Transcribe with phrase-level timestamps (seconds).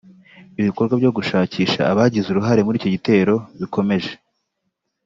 [0.59, 4.11] ibikorwa byo gushakisha abagize uruhare muri icyo gitero bikomeje